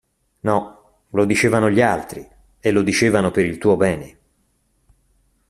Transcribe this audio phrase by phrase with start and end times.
[0.39, 2.27] No, lo dicevano gli altri,
[2.59, 4.17] e lo dicevano per il tuo bene.